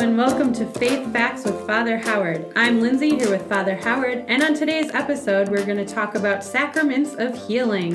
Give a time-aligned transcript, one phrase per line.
[0.00, 2.52] and welcome to Faith Facts with Father Howard.
[2.56, 6.42] I'm Lindsay here with Father Howard, and on today's episode, we're going to talk about
[6.42, 7.92] sacraments of healing.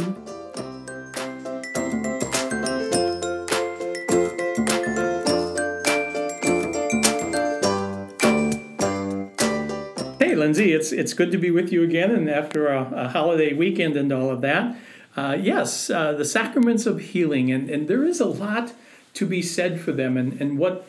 [10.20, 13.52] Hey, Lindsay, it's it's good to be with you again, and after a, a holiday
[13.52, 14.78] weekend and all of that.
[15.18, 18.72] Uh, yes, uh, the sacraments of healing, and, and there is a lot
[19.16, 20.88] to be said for them, and, and what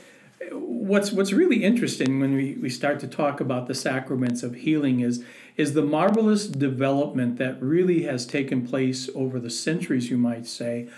[0.51, 5.01] what's what's really interesting when we, we start to talk about the sacraments of healing
[5.01, 5.25] is
[5.57, 10.89] is the marvelous development that really has taken place over the centuries, you might say,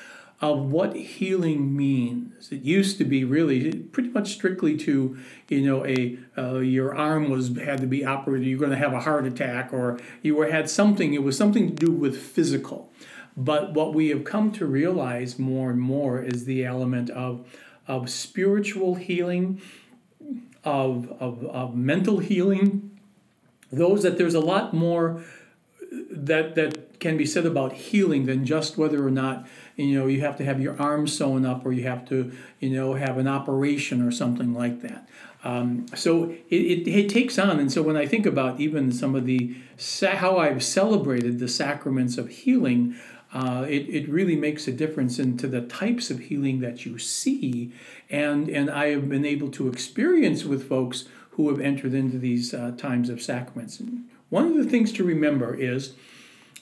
[0.41, 2.53] of what healing means.
[2.53, 5.17] It used to be really pretty much strictly to,
[5.49, 8.47] you know, a uh, your arm was had to be operated.
[8.47, 11.15] You're going to have a heart attack, or you were had something.
[11.15, 12.93] It was something to do with physical.
[13.37, 17.47] But what we have come to realize more and more is the element of
[17.93, 19.61] of spiritual healing,
[20.65, 22.99] of, of, of mental healing.
[23.71, 25.23] Those that there's a lot more
[26.11, 30.23] that that can be said about healing than just whether or not you know you
[30.23, 33.29] have to have your arm sewn up or you have to you know have an
[33.29, 35.07] operation or something like that
[35.45, 39.15] um, so it, it, it, takes on and so when i think about even some
[39.15, 39.55] of the
[40.01, 42.95] how i've celebrated the sacraments of healing
[43.33, 47.73] uh, it, it really makes a difference into the types of healing that you see
[48.11, 52.53] and and i have been able to experience with folks who have entered into these
[52.53, 53.83] uh, times of sacraments
[54.29, 55.95] one of the things to remember is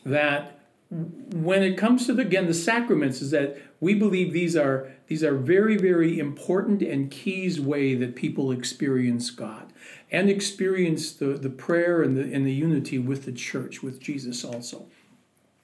[0.04, 0.56] that
[0.90, 5.22] when it comes to the, again the sacraments is that we believe these are these
[5.22, 9.72] are very very important and keys way that people experience God
[10.10, 14.44] and experience the, the prayer and the and the unity with the church with Jesus
[14.44, 14.86] also.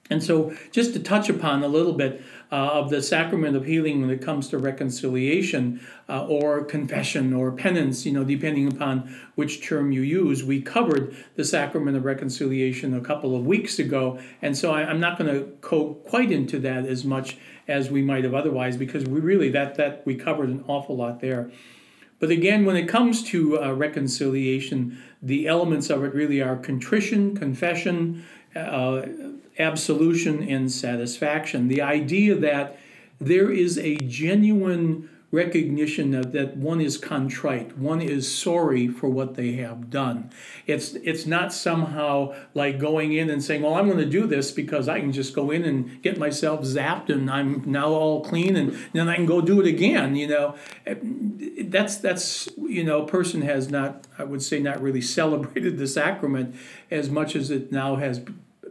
[0.09, 3.99] And so, just to touch upon a little bit uh, of the sacrament of healing
[3.99, 9.65] when it comes to reconciliation uh, or confession or penance, you know, depending upon which
[9.65, 14.19] term you use, we covered the sacrament of reconciliation a couple of weeks ago.
[14.41, 17.37] And so, I, am not going to go quite into that as much
[17.67, 21.19] as we might have otherwise, because we really, that, that we covered an awful lot
[21.19, 21.51] there.
[22.19, 27.35] But again, when it comes to uh, reconciliation, the elements of it really are contrition,
[27.35, 28.25] confession,
[28.57, 29.07] uh,
[29.59, 31.67] absolution and satisfaction.
[31.67, 32.79] The idea that
[33.19, 39.35] there is a genuine recognition of that one is contrite, one is sorry for what
[39.35, 40.29] they have done.
[40.65, 44.51] It's it's not somehow like going in and saying, "Well, I'm going to do this
[44.51, 48.55] because I can just go in and get myself zapped and I'm now all clean
[48.55, 50.55] and then I can go do it again." You know,
[51.65, 55.87] that's that's you know, a person has not, I would say, not really celebrated the
[55.87, 56.55] sacrament
[56.89, 58.21] as much as it now has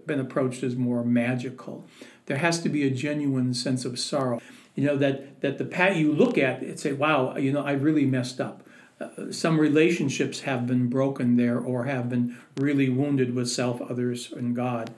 [0.06, 1.84] been approached as more magical.
[2.26, 4.40] There has to be a genuine sense of sorrow.
[4.74, 7.72] You know, that, that the pat you look at and say, wow, you know, I
[7.72, 8.62] really messed up.
[9.00, 14.32] Uh, some relationships have been broken there or have been really wounded with self, others,
[14.32, 14.94] and God.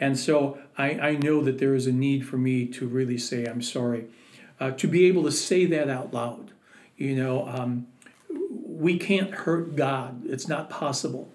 [0.00, 3.44] And so I, I know that there is a need for me to really say,
[3.44, 4.06] I'm sorry.
[4.58, 6.50] Uh, to be able to say that out loud.
[6.96, 7.86] You know, um,
[8.28, 11.30] we can't hurt God, it's not possible.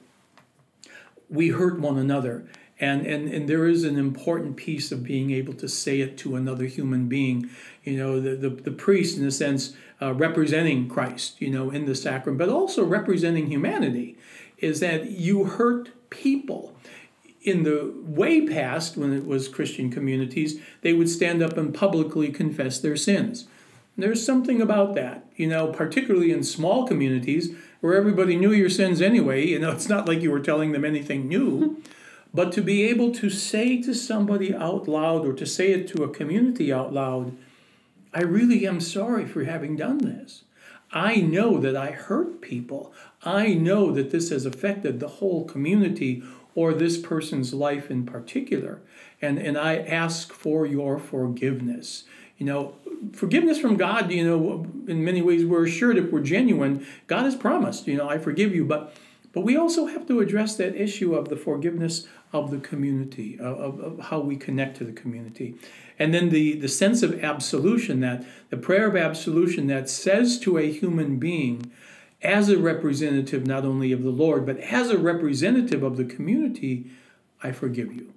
[1.29, 2.47] We hurt one another.
[2.79, 6.35] And, and, and there is an important piece of being able to say it to
[6.35, 7.49] another human being.
[7.83, 11.85] You know, the, the, the priest, in a sense, uh, representing Christ, you know, in
[11.85, 14.17] the sacrament, but also representing humanity,
[14.59, 16.75] is that you hurt people.
[17.41, 22.29] In the way past, when it was Christian communities, they would stand up and publicly
[22.29, 23.47] confess their sins.
[23.97, 27.49] There's something about that, you know, particularly in small communities
[27.79, 29.47] where everybody knew your sins anyway.
[29.47, 31.81] You know, it's not like you were telling them anything new.
[32.33, 36.03] But to be able to say to somebody out loud or to say it to
[36.03, 37.35] a community out loud,
[38.13, 40.43] I really am sorry for having done this.
[40.91, 42.93] I know that I hurt people.
[43.23, 46.23] I know that this has affected the whole community
[46.55, 48.79] or this person's life in particular.
[49.21, 52.05] And, and I ask for your forgiveness.
[52.37, 52.75] You know,
[53.13, 57.35] forgiveness from God, you know, in many ways we're assured if we're genuine, God has
[57.35, 58.65] promised, you know, I forgive you.
[58.65, 58.95] But
[59.37, 63.79] but we also have to address that issue of the forgiveness of the community, of,
[63.79, 65.53] of how we connect to the community.
[65.99, 70.57] And then the, the sense of absolution, that the prayer of absolution that says to
[70.57, 71.71] a human being,
[72.23, 76.89] as a representative not only of the Lord, but as a representative of the community,
[77.43, 78.15] I forgive you.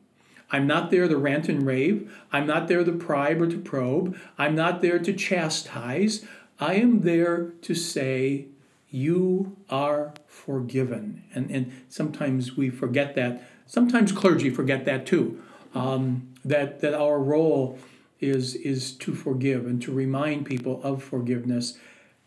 [0.51, 2.11] I'm not there to rant and rave.
[2.33, 4.17] I'm not there to pry or to probe.
[4.39, 6.25] I'm not there to chastise.
[6.59, 8.47] I am there to say,
[8.91, 11.25] You are forgiven.
[11.35, 15.43] And, and sometimes we forget that sometimes clergy forget that too.
[15.75, 17.79] Um, that that our role
[18.19, 21.79] is is to forgive and to remind people of forgiveness,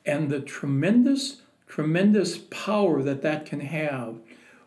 [0.06, 4.16] and the tremendous tremendous power that that can have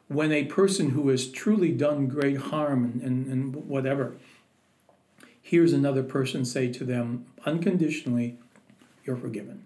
[0.08, 4.16] when a person who has truly done great harm and, and, and whatever
[5.40, 8.36] hears another person say to them unconditionally,
[9.04, 9.64] You're forgiven.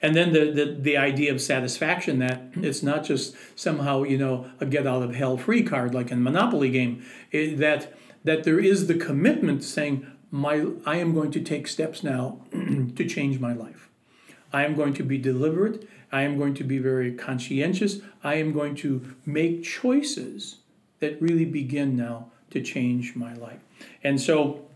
[0.00, 4.50] And then the, the, the idea of satisfaction that it's not just somehow, you know,
[4.60, 7.92] a get out of hell free card like in Monopoly game, it, that,
[8.24, 13.08] that there is the commitment saying, my, I am going to take steps now to
[13.08, 13.88] change my life.
[14.52, 15.88] I am going to be deliberate.
[16.12, 18.00] I am going to be very conscientious.
[18.22, 20.56] I am going to make choices
[21.00, 23.60] that really begin now to change my life.
[24.02, 24.66] And so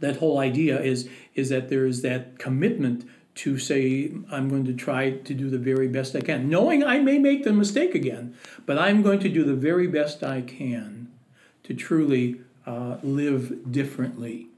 [0.00, 3.08] that whole idea is is that there is that commitment
[3.40, 6.98] to say I'm going to try to do the very best I can, knowing I
[6.98, 8.34] may make the mistake again,
[8.66, 11.10] but I'm going to do the very best I can
[11.62, 14.48] to truly uh, live differently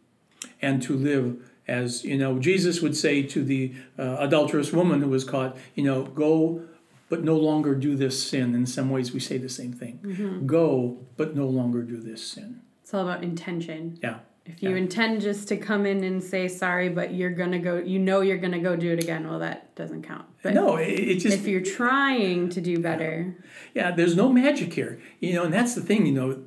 [0.61, 5.09] and to live as you know Jesus would say to the uh, adulterous woman who
[5.09, 6.63] was caught, you know, go
[7.09, 8.55] but no longer do this sin.
[8.55, 10.01] In some ways, we say the same thing.
[10.03, 10.47] Mm-hmm.
[10.47, 12.63] Go, but no longer do this sin.
[12.83, 13.99] It's all about intention.
[14.03, 14.21] Yeah.
[14.45, 14.77] If you yeah.
[14.77, 18.39] intend just to come in and say sorry, but you're gonna go, you know you're
[18.39, 19.29] gonna go do it again.
[19.29, 20.27] Well, that doesn't count.
[20.43, 23.37] But no, it, it just if you're trying to do better.
[23.75, 23.91] Yeah.
[23.91, 26.07] yeah, there's no magic here, you know, and that's the thing.
[26.07, 26.43] You know,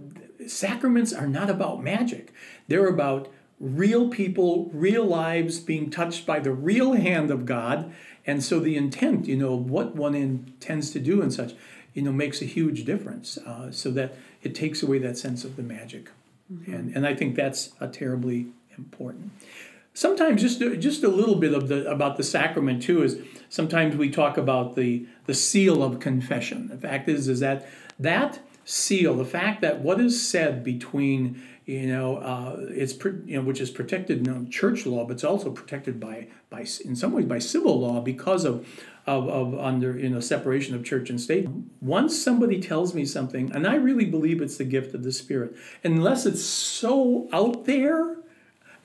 [0.47, 2.33] sacraments are not about magic.
[2.67, 3.31] They're about
[3.61, 7.93] real people, real lives being touched by the real hand of God,
[8.27, 11.53] and so the intent, you know, what one intends to do and such,
[11.93, 13.37] you know, makes a huge difference.
[13.37, 16.09] Uh, so that it takes away that sense of the magic.
[16.51, 16.73] Mm-hmm.
[16.73, 18.47] And, and I think that's a terribly
[18.77, 19.31] important.
[19.93, 24.09] Sometimes just just a little bit of the about the sacrament too is sometimes we
[24.09, 26.67] talk about the the seal of confession.
[26.67, 31.87] The fact is is that that seal, the fact that what is said between you
[31.87, 32.93] know uh, it's
[33.25, 36.95] you know which is protected in church law, but it's also protected by by in
[36.95, 38.67] some ways by civil law because of
[39.07, 41.47] of, of under you know separation of church and state.
[41.79, 45.55] Once somebody tells me something, and I really believe it's the gift of the Spirit,
[45.83, 48.17] unless it's so out there,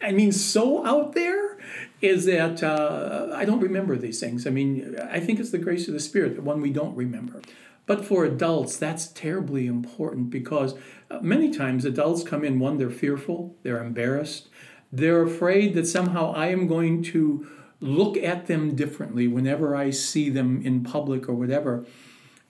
[0.03, 1.59] I mean so out there,
[2.01, 4.47] is that uh, I don't remember these things.
[4.47, 7.41] I mean, I think it's the grace of the Spirit, the one we don't remember.
[7.87, 10.75] But for adults, that's terribly important because
[11.11, 14.49] uh, many times adults come in, one, they're fearful, they're embarrassed,
[14.93, 17.49] they're afraid that somehow I am going to
[17.81, 21.85] look at them differently whenever I see them in public or whatever.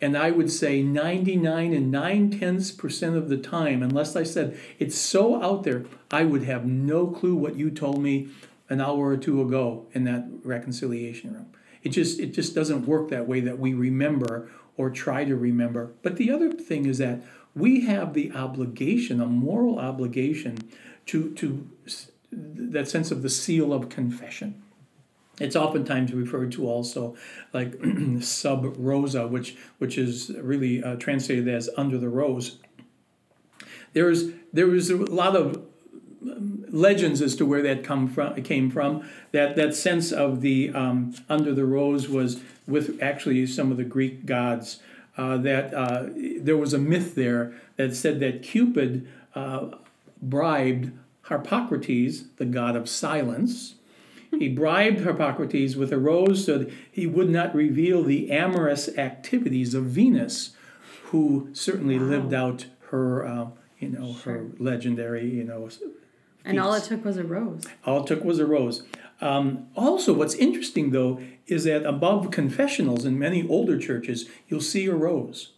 [0.01, 4.59] And I would say 99 and 9 tenths percent of the time, unless I said
[4.79, 8.29] it's so out there, I would have no clue what you told me
[8.71, 11.53] an hour or two ago in that reconciliation room.
[11.83, 15.93] It just it just doesn't work that way that we remember or try to remember.
[16.03, 17.23] But the other thing is that
[17.55, 20.71] we have the obligation, a moral obligation,
[21.07, 21.69] to to
[22.33, 24.63] that sense of the seal of confession.
[25.39, 27.17] It's oftentimes referred to also
[27.53, 27.75] like
[28.21, 32.59] sub rosa, which which is really uh, translated as under the rose.
[33.93, 35.63] There's there was a lot of
[36.23, 39.09] um, legends as to where that come from came from.
[39.33, 43.85] That that sense of the um, under the rose was with actually some of the
[43.85, 44.81] Greek gods.
[45.17, 46.07] Uh, that uh,
[46.41, 49.69] there was a myth there that said that Cupid uh,
[50.23, 50.93] bribed
[51.23, 53.75] Harpocrates, the god of silence,
[54.39, 59.75] he bribed Hippocrates with a rose so that he would not reveal the amorous activities
[59.75, 60.51] of Venus,
[61.05, 62.05] who certainly wow.
[62.05, 63.47] lived out her, uh,
[63.79, 64.35] you know, sure.
[64.35, 65.69] her legendary, you know.
[65.69, 65.83] Feats.
[66.45, 67.65] And all it took was a rose.
[67.85, 68.83] All it took was a rose.
[69.21, 74.87] Um, also, what's interesting though is that above confessionals in many older churches, you'll see
[74.87, 75.53] a rose,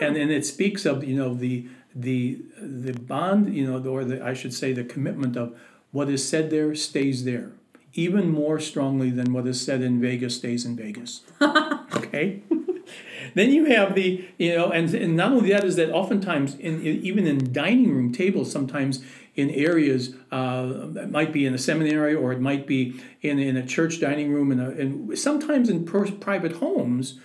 [0.00, 4.24] and and it speaks of you know the the the bond you know or the
[4.24, 5.56] I should say the commitment of
[5.92, 7.52] what is said there stays there
[7.94, 11.22] even more strongly than what is said in Vegas stays in Vegas.
[11.42, 12.42] okay?
[13.34, 16.80] then you have the, you know, and, and not only that is that oftentimes, in,
[16.80, 21.58] in even in dining room tables, sometimes in areas, uh, it might be in a
[21.58, 25.84] seminary or it might be in, in a church dining room, and, and sometimes in
[25.84, 27.18] per- private homes,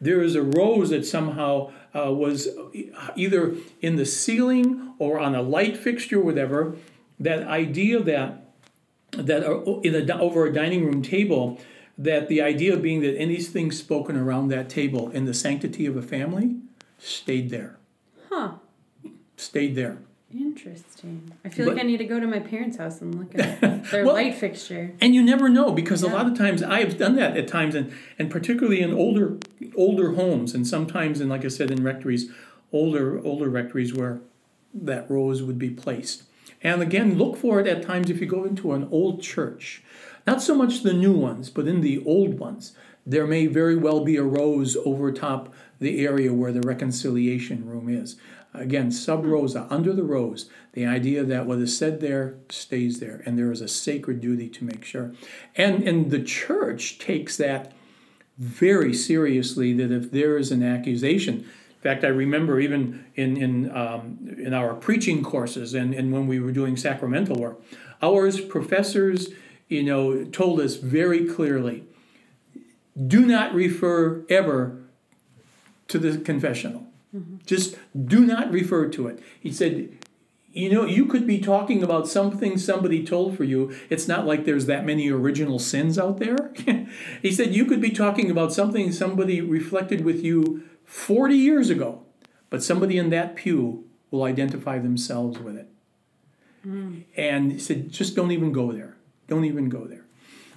[0.00, 2.48] there is a rose that somehow uh, was
[3.14, 6.76] either in the ceiling or on a light fixture, or whatever.
[7.20, 8.41] That idea that
[9.12, 11.58] that are in a, over a dining room table
[11.98, 16.02] that the idea being that anything spoken around that table in the sanctity of a
[16.02, 16.56] family
[16.98, 17.76] stayed there.
[18.28, 18.52] Huh.
[19.36, 19.98] Stayed there.
[20.34, 21.32] Interesting.
[21.44, 23.84] I feel but, like I need to go to my parents' house and look at
[23.90, 24.94] their well, light fixture.
[25.00, 26.10] And you never know because yeah.
[26.10, 29.36] a lot of times I have done that at times, and and particularly in older
[29.76, 32.30] older homes, and sometimes in like I said in rectories,
[32.72, 34.20] older older rectories where
[34.72, 36.22] that rose would be placed.
[36.62, 39.82] And again, look for it at times if you go into an old church.
[40.26, 42.72] Not so much the new ones, but in the old ones.
[43.04, 47.88] there may very well be a rose over top the area where the reconciliation room
[47.88, 48.16] is.
[48.54, 53.22] Again, sub rosa, under the rose, the idea that what is said there stays there,
[53.24, 55.12] and there is a sacred duty to make sure.
[55.56, 57.72] And, and the church takes that
[58.38, 61.48] very seriously that if there is an accusation,
[61.82, 66.28] in fact, I remember even in in um, in our preaching courses and, and when
[66.28, 67.60] we were doing sacramental work,
[68.00, 69.30] our professors,
[69.66, 71.82] you know, told us very clearly,
[73.04, 74.78] do not refer ever
[75.88, 76.86] to the confessional.
[77.12, 77.38] Mm-hmm.
[77.46, 77.74] Just
[78.06, 79.18] do not refer to it.
[79.40, 79.92] He said,
[80.52, 83.74] you know, you could be talking about something somebody told for you.
[83.90, 86.52] It's not like there's that many original sins out there.
[87.22, 90.62] he said you could be talking about something somebody reflected with you
[90.92, 92.02] 40 years ago,
[92.50, 95.66] but somebody in that pew will identify themselves with it.
[96.66, 97.04] Mm.
[97.16, 98.98] And he said, just don't even go there.
[99.26, 100.04] Don't even go there.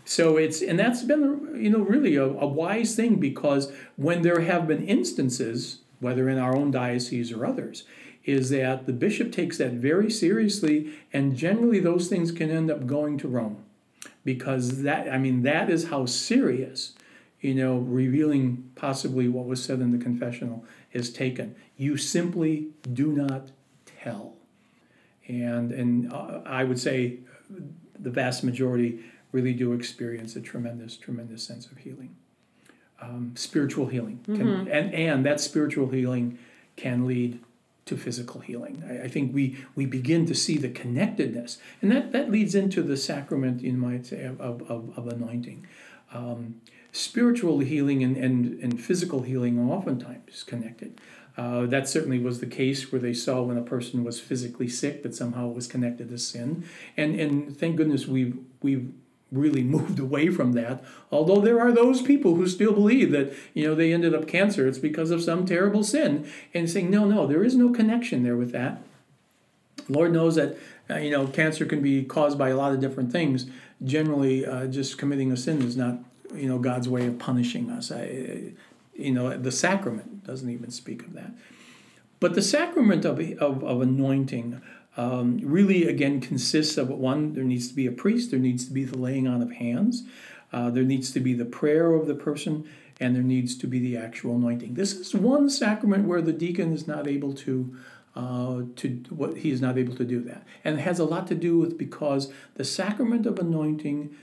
[0.04, 4.42] So it's, and that's been, you know, really a, a wise thing because when there
[4.42, 7.86] have been instances, whether in our own diocese or others,
[8.26, 12.86] is that the bishop takes that very seriously, and generally those things can end up
[12.86, 13.64] going to Rome.
[14.26, 16.94] Because that, I mean, that is how serious,
[17.46, 21.56] you know, revealing possibly what was said in the confessional is taken.
[21.78, 23.50] You simply do not
[23.86, 24.34] tell.
[25.28, 27.20] And, and uh, I would say
[28.00, 29.00] the vast majority
[29.32, 32.16] really do experience a tremendous, tremendous sense of healing.
[33.00, 34.22] Um, spiritual healing.
[34.26, 34.72] Can, mm-hmm.
[34.72, 36.40] and, and that spiritual healing
[36.78, 37.40] can lead
[37.86, 38.84] to physical healing.
[38.90, 42.82] I, I, think we we begin to see the connectedness, and that, that leads into
[42.82, 45.68] the sacrament, you might say, of, of, of anointing.
[46.12, 46.62] Um,
[46.96, 51.00] spiritual healing and, and, and physical healing are oftentimes connected.
[51.38, 55.04] Uh, that certainly was the case where they saw when a person was physically sick
[55.04, 56.64] that somehow it was connected to sin.
[56.96, 58.94] And, and thank goodness we've, we've
[59.30, 60.86] really moved away from that.
[61.12, 64.66] Although there are those people who still believe that you know they ended up cancer,
[64.66, 68.38] it's because of some terrible sin, and saying no, no, there is no connection there
[68.38, 68.82] with that.
[69.90, 70.58] Lord knows that
[70.90, 73.48] uh, you know cancer can be caused by a lot of different things.
[73.84, 76.00] Generally, uh, just committing a sin is not
[76.34, 77.92] you know God's way of punishing us.
[77.92, 78.54] I,
[78.94, 81.32] you know the sacrament doesn't even speak of that.
[82.20, 84.62] But the sacrament of, of, of anointing
[84.98, 88.72] um, really, again, consists of one, there needs to be a priest, there needs to
[88.72, 90.04] be the laying on of hands,
[90.54, 92.68] uh, there needs to be the prayer of the person,
[93.00, 94.76] and there needs to be the actual anointing.
[94.76, 97.76] This is one sacrament where the deacon is not able to.
[98.16, 101.28] Uh, to what he is not able to do that, and it has a lot
[101.28, 104.16] to do with because the sacrament of anointing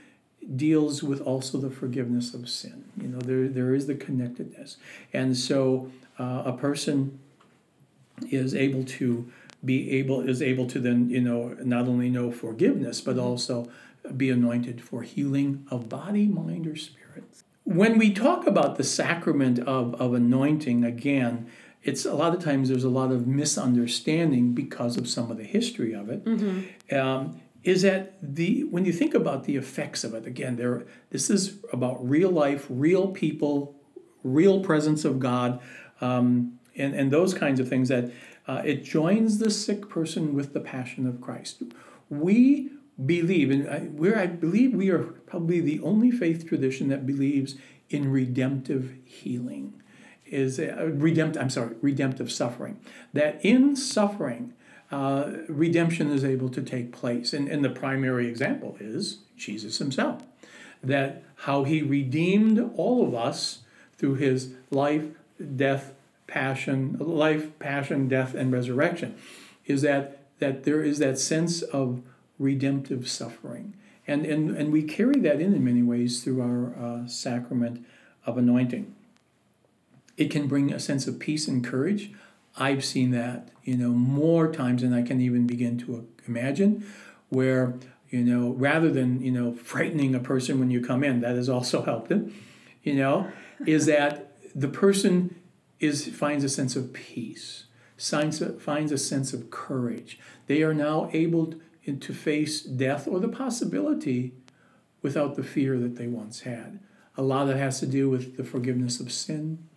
[0.55, 2.85] deals with also the forgiveness of sin.
[2.99, 4.77] You know, there there is the connectedness,
[5.13, 7.19] and so uh, a person
[8.29, 9.31] is able to
[9.65, 13.25] be able is able to then you know not only know forgiveness but mm-hmm.
[13.25, 13.69] also
[14.15, 17.23] be anointed for healing of body mind or spirit
[17.63, 21.49] when we talk about the sacrament of, of anointing again
[21.83, 25.43] it's a lot of times there's a lot of misunderstanding because of some of the
[25.43, 26.23] history of it.
[26.23, 26.95] Mm-hmm.
[26.95, 31.29] Um, is that the when you think about the effects of it again there this
[31.29, 33.75] is about real life real people
[34.23, 35.61] real presence of god
[36.01, 38.11] um, and, and those kinds of things that
[38.47, 41.63] uh, it joins the sick person with the passion of Christ.
[42.09, 42.71] We
[43.03, 47.55] believe, and I, where I believe we are probably the only faith tradition that believes
[47.89, 49.81] in redemptive healing,
[50.25, 51.41] is uh, redemptive.
[51.41, 52.79] I'm sorry, redemptive suffering.
[53.13, 54.53] That in suffering,
[54.91, 60.21] uh, redemption is able to take place, and, and the primary example is Jesus Himself.
[60.83, 63.59] That how He redeemed all of us
[63.97, 65.05] through His life,
[65.55, 65.93] death,
[66.27, 69.15] passion, life, passion, death, and resurrection,
[69.65, 72.01] is that that there is that sense of
[72.37, 73.73] redemptive suffering,
[74.05, 77.85] and and and we carry that in in many ways through our uh, sacrament
[78.25, 78.93] of anointing.
[80.17, 82.11] It can bring a sense of peace and courage.
[82.55, 86.85] I've seen that, you know, more times than I can even begin to imagine,
[87.29, 87.75] where
[88.13, 91.49] you know, rather than you know frightening a person when you come in, that has
[91.49, 92.31] also helped it.
[92.83, 93.31] You know,
[93.65, 95.35] is that the person
[95.79, 97.65] is finds a sense of peace,
[97.97, 100.19] finds a, finds a sense of courage.
[100.45, 101.55] They are now able
[101.85, 104.33] to face death or the possibility
[105.01, 106.79] without the fear that they once had.
[107.17, 109.67] A lot of that has to do with the forgiveness of sin,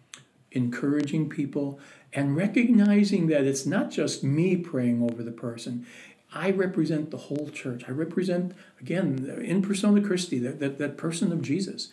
[0.52, 1.80] encouraging people,
[2.12, 5.86] and recognizing that it's not just me praying over the person.
[6.32, 7.84] I represent the whole church.
[7.86, 11.90] I represent, again, in persona Christi, that, that, that person of Jesus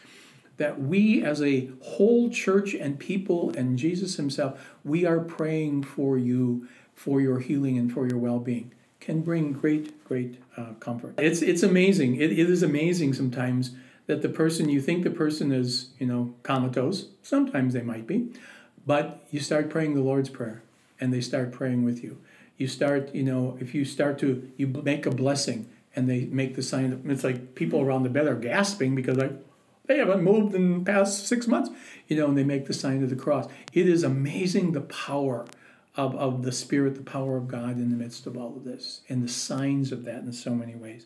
[0.58, 6.18] that we as a whole church and people and Jesus himself, we are praying for
[6.18, 8.72] you for your healing and for your well-being
[9.04, 11.14] can bring great, great uh, comfort.
[11.18, 12.16] It's, it's amazing.
[12.16, 13.76] It, it is amazing sometimes
[14.08, 17.08] that the person you think the person is, you know, comatose.
[17.22, 18.30] Sometimes they might be,
[18.86, 20.64] but you start praying the Lord's prayer,
[21.00, 22.18] and they start praying with you.
[22.58, 26.56] You start, you know, if you start to you make a blessing, and they make
[26.56, 27.04] the sign.
[27.08, 29.34] It's like people around the bed are gasping because like
[29.86, 31.70] they haven't moved in past six months,
[32.08, 33.48] you know, and they make the sign of the cross.
[33.74, 35.46] It is amazing the power
[35.96, 39.02] of, of the Spirit, the power of God in the midst of all of this,
[39.10, 41.06] and the signs of that in so many ways.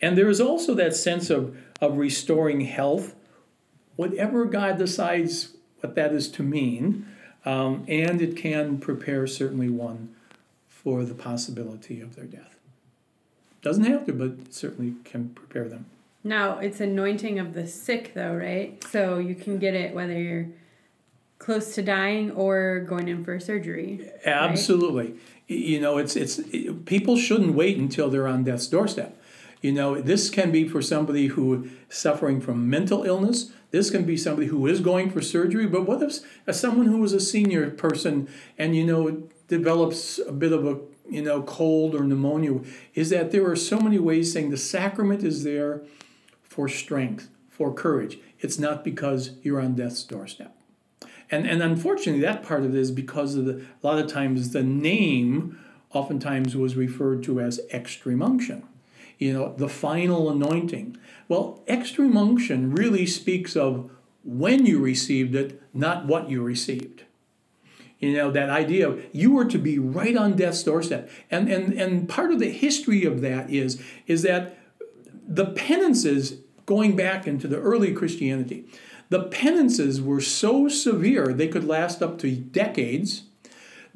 [0.00, 3.16] And there is also that sense of, of restoring health,
[3.96, 7.06] whatever God decides what that is to mean,
[7.44, 10.14] um, and it can prepare certainly one
[10.66, 12.56] for the possibility of their death.
[13.62, 15.86] Doesn't have to, but certainly can prepare them.
[16.24, 18.82] Now, it's anointing of the sick, though, right?
[18.90, 20.48] So you can get it whether you're
[21.38, 24.10] close to dying or going in for surgery.
[24.24, 25.04] Absolutely.
[25.04, 25.16] Right?
[25.46, 29.18] You know, it's it's it, people shouldn't wait until they're on death's doorstep.
[29.60, 33.50] You know, this can be for somebody who suffering from mental illness.
[33.70, 35.66] This can be somebody who is going for surgery.
[35.66, 40.52] But what if someone who is a senior person and you know develops a bit
[40.52, 42.60] of a you know cold or pneumonia?
[42.94, 45.82] Is that there are so many ways saying the sacrament is there
[46.42, 48.18] for strength, for courage.
[48.40, 50.54] It's not because you're on death's doorstep.
[51.30, 54.50] And and unfortunately, that part of it is because of the a lot of times
[54.50, 55.58] the name
[55.90, 58.62] oftentimes was referred to as extreme unction
[59.18, 60.96] you know, the final anointing.
[61.28, 63.90] Well, extreme unction really speaks of
[64.24, 67.04] when you received it, not what you received.
[67.98, 71.10] You know, that idea of you were to be right on death's doorstep.
[71.30, 74.56] And, and, and part of the history of that is, is that
[75.26, 78.66] the penances, going back into the early Christianity,
[79.08, 83.24] the penances were so severe they could last up to decades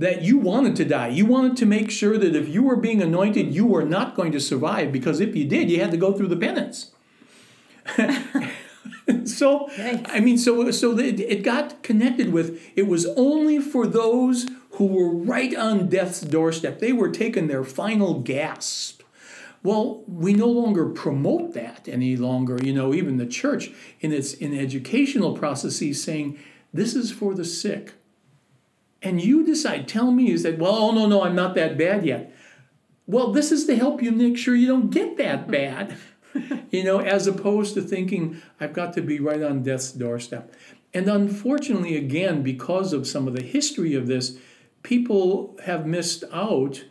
[0.02, 1.08] that you wanted to die.
[1.08, 4.32] You wanted to make sure that if you were being anointed, you were not going
[4.32, 6.90] to survive because if you did, you had to go through the penance.
[9.24, 14.48] so I mean, so so it, it got connected with it was only for those
[14.72, 16.80] who were right on death's doorstep.
[16.80, 19.02] They were taking their final gasp.
[19.62, 22.58] Well, we no longer promote that any longer.
[22.60, 26.38] You know, even the church in its in educational processes saying
[26.72, 27.92] this is for the sick
[29.02, 32.06] and you decide, tell me, is that, well, oh, no, no, I'm not that bad
[32.06, 32.32] yet.
[33.06, 35.96] Well, this is to help you make sure you don't get that bad,
[36.70, 40.54] you know, as opposed to thinking, I've got to be right on death's doorstep.
[40.94, 44.38] And unfortunately, again, because of some of the history of this,
[44.82, 46.84] people have missed out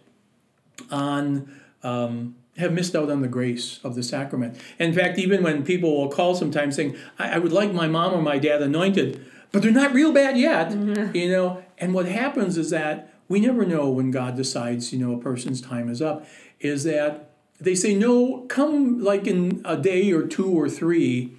[0.89, 1.51] on.
[1.83, 4.59] Um, have missed out on the grace of the sacrament.
[4.77, 8.13] In fact, even when people will call sometimes saying, I, I would like my mom
[8.13, 11.15] or my dad anointed, but they're not real bad yet, mm-hmm.
[11.15, 11.63] you know.
[11.77, 15.61] And what happens is that we never know when God decides, you know, a person's
[15.61, 16.25] time is up.
[16.59, 21.33] Is that they say no, come like in a day or two or three,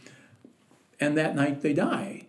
[1.01, 2.27] and that night they die.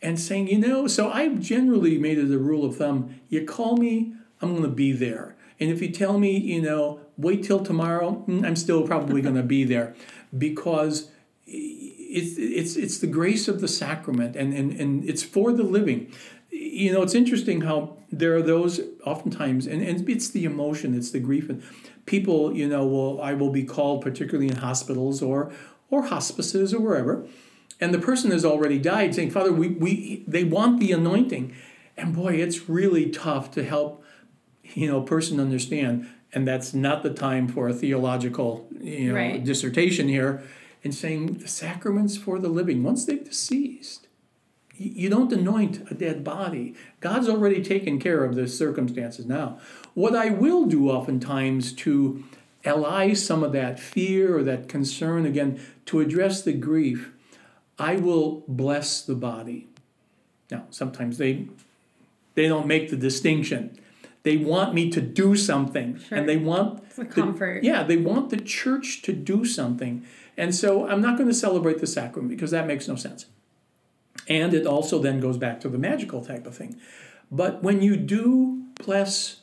[0.00, 3.76] And saying, you know, so I've generally made it a rule of thumb: you call
[3.76, 5.34] me, I'm going to be there.
[5.58, 9.34] And if you tell me, you know, wait till tomorrow, mm, I'm still probably going
[9.34, 9.96] to be there,
[10.36, 11.10] because
[12.18, 16.12] it's, it's, it's the grace of the sacrament and, and, and it's for the living.
[16.50, 21.10] You know, it's interesting how there are those oftentimes, and, and it's the emotion, it's
[21.10, 21.48] the grief.
[21.48, 21.62] And
[22.06, 25.52] people, you know, will I will be called, particularly in hospitals or
[25.90, 27.26] or hospices or wherever,
[27.80, 31.54] and the person has already died, saying, Father, we, we they want the anointing.
[31.96, 34.04] And boy, it's really tough to help,
[34.62, 36.08] you know, a person understand.
[36.32, 39.44] And that's not the time for a theological, you know, right.
[39.44, 40.42] dissertation here
[40.88, 44.08] and saying the sacraments for the living, once they've deceased,
[44.74, 46.74] you don't anoint a dead body.
[47.00, 49.58] God's already taken care of the circumstances now.
[49.92, 52.24] What I will do oftentimes to
[52.64, 57.12] allay some of that fear or that concern, again, to address the grief,
[57.78, 59.68] I will bless the body.
[60.50, 61.48] Now, sometimes they
[62.34, 63.78] they don't make the distinction.
[64.22, 66.18] They want me to do something, sure.
[66.18, 67.62] and they want it's a comfort.
[67.62, 70.04] The, yeah, they want the church to do something.
[70.36, 73.26] And so I'm not going to celebrate the sacrament because that makes no sense.
[74.28, 76.76] And it also then goes back to the magical type of thing.
[77.30, 79.40] But when you do bless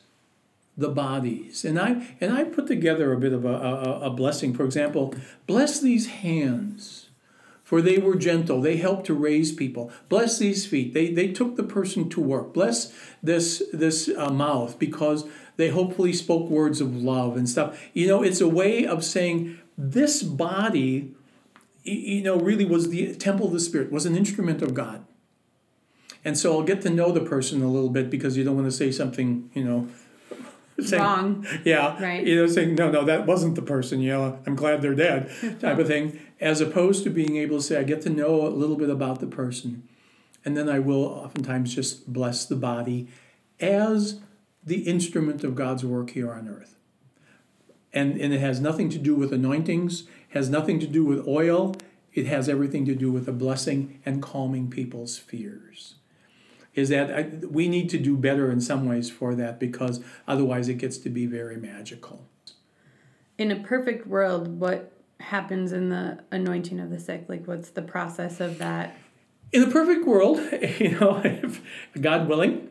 [0.76, 4.54] the bodies, and I and I put together a bit of a, a, a blessing.
[4.54, 5.14] For example,
[5.46, 7.05] bless these hands,
[7.66, 8.60] for they were gentle.
[8.60, 9.90] They helped to raise people.
[10.08, 10.94] Bless these feet.
[10.94, 12.54] They they took the person to work.
[12.54, 17.76] Bless this this uh, mouth because they hopefully spoke words of love and stuff.
[17.92, 21.12] You know, it's a way of saying this body,
[21.82, 25.04] you know, really was the temple of the Spirit, was an instrument of God.
[26.24, 28.68] And so I'll get to know the person a little bit because you don't want
[28.68, 29.88] to say something, you know,
[30.80, 31.46] saying, Wrong.
[31.64, 32.02] Yeah.
[32.02, 32.26] Right.
[32.26, 35.30] You know, saying, no, no, that wasn't the person, you know, I'm glad they're dead,
[35.60, 38.48] type of thing, as opposed to being able to say, I get to know a
[38.48, 39.88] little bit about the person.
[40.44, 43.08] And then I will oftentimes just bless the body
[43.58, 44.20] as
[44.64, 46.76] the instrument of God's work here on earth.
[47.92, 51.74] And, and it has nothing to do with anointings, has nothing to do with oil,
[52.12, 55.95] it has everything to do with a blessing and calming people's fears
[56.76, 60.68] is that I, we need to do better in some ways for that because otherwise
[60.68, 62.28] it gets to be very magical.
[63.38, 67.24] In a perfect world, what happens in the anointing of the sick?
[67.28, 68.96] Like, what's the process of that?
[69.52, 70.38] In a perfect world,
[70.78, 71.62] you know, if
[72.00, 72.68] God willing,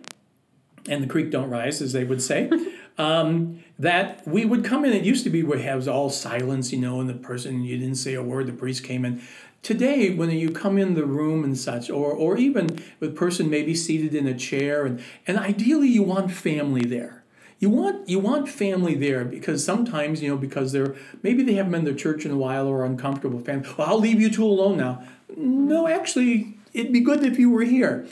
[0.87, 2.49] and the creek don't rise, as they would say,
[2.97, 4.93] um, that we would come in.
[4.93, 7.95] It used to be we was all silence, you know, and the person you didn't
[7.95, 8.47] say a word.
[8.47, 9.21] The priest came in.
[9.61, 13.73] Today, when you come in the room and such, or or even the person maybe
[13.73, 17.23] seated in a chair, and and ideally you want family there.
[17.59, 21.71] You want you want family there because sometimes you know because they're maybe they haven't
[21.71, 23.67] been to church in a while or uncomfortable family.
[23.77, 25.03] Well, I'll leave you two alone now.
[25.35, 28.07] No, actually, it'd be good if you were here.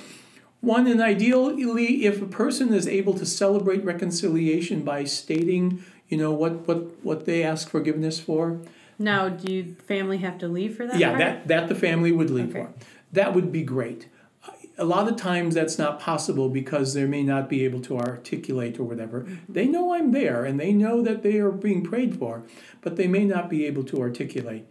[0.64, 6.32] One, and ideally, if a person is able to celebrate reconciliation by stating, you know,
[6.32, 8.62] what what what they ask forgiveness for,
[8.98, 10.98] Now, do you family have to leave for that?
[10.98, 11.20] yeah, part?
[11.20, 12.62] that, that the family would leave Okay.
[12.68, 12.74] for.
[13.12, 14.08] That would be great.
[14.78, 18.80] A lot of times that's not possible because they may not be able to articulate
[18.80, 19.28] or whatever.
[19.50, 22.44] They know I'm there and they know that they are being prayed for,
[22.82, 24.66] but they may not be able to articulate.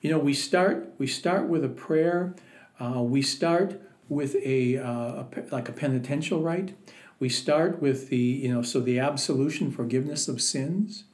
[0.00, 2.34] You know, we start we start with a prayer.
[2.80, 6.74] Uh, we start with a, uh, a like a penitential rite.
[7.18, 11.04] We start with the you know so the absolution, forgiveness of sins.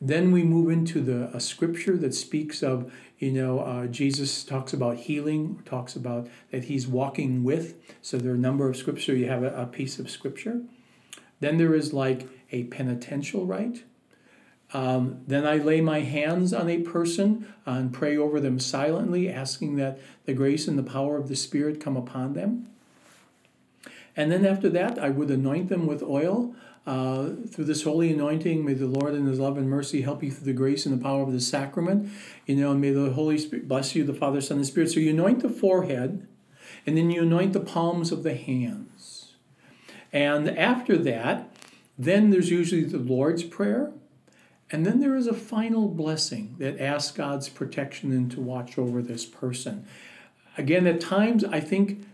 [0.00, 4.74] Then we move into the a scripture that speaks of, you know, uh, Jesus talks
[4.74, 7.76] about healing, talks about that he's walking with.
[8.02, 9.16] So there are a number of scripture.
[9.16, 10.60] You have a, a piece of scripture.
[11.40, 13.84] Then there is like a penitential rite.
[14.74, 19.76] Um, then I lay my hands on a person and pray over them silently, asking
[19.76, 22.68] that the grace and the power of the Spirit come upon them.
[24.16, 26.54] And then after that, I would anoint them with oil.
[26.86, 30.30] Uh, through this holy anointing, may the Lord in His love and mercy help you
[30.30, 32.08] through the grace and the power of the sacrament.
[32.46, 34.90] You know, and may the Holy Spirit bless you, the Father, Son, and Spirit.
[34.90, 36.26] So you anoint the forehead,
[36.86, 39.34] and then you anoint the palms of the hands.
[40.12, 41.52] And after that,
[41.98, 43.92] then there's usually the Lord's Prayer.
[44.70, 49.00] And then there is a final blessing that asks God's protection and to watch over
[49.00, 49.86] this person.
[50.58, 52.04] Again, at times, I think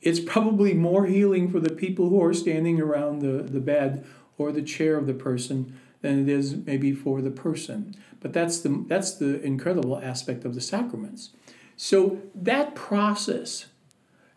[0.00, 4.06] it's probably more healing for the people who are standing around the, the bed
[4.38, 7.94] or the chair of the person than it is maybe for the person.
[8.20, 11.30] But that's the, that's the incredible aspect of the sacraments.
[11.76, 13.66] So that process,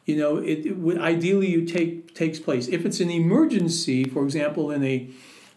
[0.06, 2.68] you know, it, it would ideally you take takes place.
[2.68, 5.10] If it's an emergency, for example, in a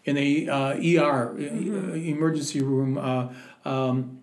[0.05, 3.27] in a uh, ER uh, emergency room, uh,
[3.65, 4.19] um,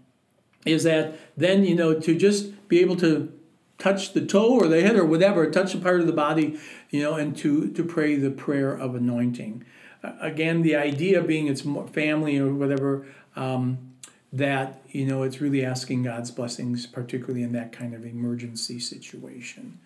[0.64, 3.32] is that then you know to just be able to
[3.78, 6.58] touch the toe or the head or whatever, touch a part of the body,
[6.90, 9.64] you know, and to to pray the prayer of anointing.
[10.02, 13.06] Uh, again, the idea being it's more family or whatever.
[13.36, 13.88] Um,
[14.34, 19.78] that you know it's really asking God's blessings, particularly in that kind of emergency situation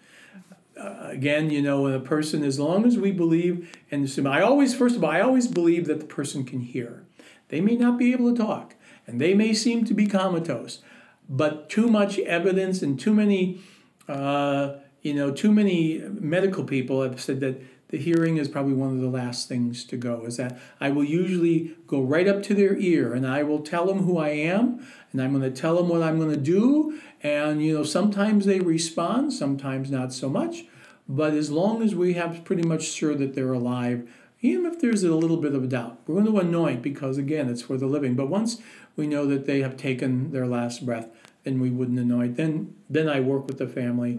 [0.79, 4.75] uh, again, you know, a person, as long as we believe and assume, I always,
[4.75, 7.05] first of all, I always believe that the person can hear.
[7.49, 8.75] They may not be able to talk,
[9.07, 10.83] and they may seem to be comatose,
[11.29, 13.61] but too much evidence and too many,
[14.09, 18.91] uh, you know, too many medical people have said that the hearing is probably one
[18.91, 20.25] of the last things to go.
[20.27, 23.87] Is that I will usually go right up to their ear and I will tell
[23.87, 24.85] them who I am,
[25.17, 28.45] and I'm going to tell them what I'm going to do, and you know, sometimes
[28.45, 30.65] they respond, sometimes not so much.
[31.09, 34.11] But as long as we have pretty much sure that they're alive,
[34.43, 37.49] even if there's a little bit of a doubt, we're going to anoint because again,
[37.49, 38.15] it's for the living.
[38.15, 38.61] But once
[38.97, 41.09] we know that they have taken their last breath,
[41.45, 42.37] then we wouldn't anoint.
[42.37, 44.19] Then, then I work with the family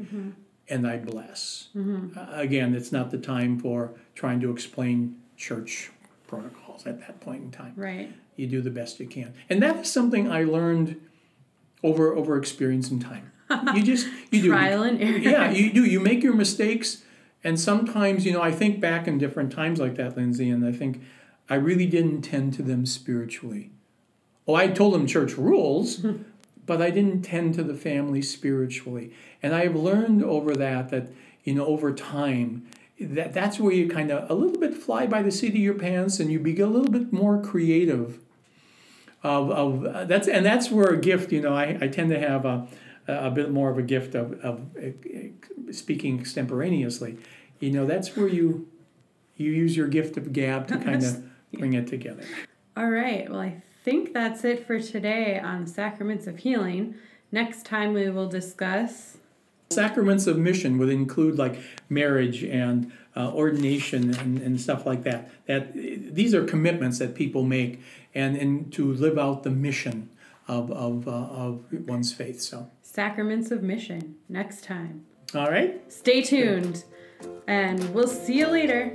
[0.70, 1.68] and I bless.
[2.18, 5.92] Uh, again, it's not the time for trying to explain church
[6.26, 8.12] protocols at that point in time Right.
[8.38, 9.34] You do the best you can.
[9.50, 11.02] And that is something i learned
[11.84, 13.32] over over experience and time.
[13.76, 14.50] You just you do.
[14.50, 15.18] Trial and error.
[15.18, 15.84] yeah you do.
[15.84, 17.04] You make your mistakes
[17.44, 20.72] and sometimes you know i think back in different times like that lindsay and i
[20.72, 21.02] think
[21.50, 23.70] i really didn't tend to them spiritually.
[24.48, 26.06] Oh i told them church rules
[26.66, 29.14] but i didn't tend to the family spiritually.
[29.42, 31.10] And i've learned over that that
[31.44, 32.68] you know over time
[33.00, 35.76] that that's where you kind of a little bit fly by the seat of your
[35.76, 38.20] pants and you be a little bit more creative
[39.24, 42.20] of, of uh, that's and that's where a gift you know I, I tend to
[42.20, 42.68] have a,
[43.08, 47.18] a bit more of a gift of, of uh, speaking extemporaneously
[47.60, 48.68] you know that's where you
[49.38, 52.24] you use your gift of gab to kind of bring it together.
[52.76, 53.30] All right.
[53.30, 56.96] Well, I think that's it for today on sacraments of healing.
[57.32, 59.18] Next time we will discuss
[59.70, 65.30] Sacraments of mission would include like marriage and uh, ordination and, and stuff like that.
[65.46, 67.82] That these are commitments that people make
[68.18, 70.10] and, and to live out the mission
[70.48, 72.42] of, of, uh, of one's faith.
[72.42, 75.06] So sacraments of mission next time.
[75.36, 75.82] all right.
[75.92, 76.84] Stay tuned,
[77.48, 78.94] and we'll see you later.